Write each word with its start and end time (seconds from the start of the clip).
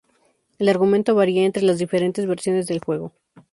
El 0.57 0.67
argumento 0.67 1.13
varia 1.13 1.45
entre 1.45 1.61
las 1.61 1.77
diferentes 1.77 2.25
versiones 2.25 2.65
del 2.65 2.79
juego. 2.83 3.13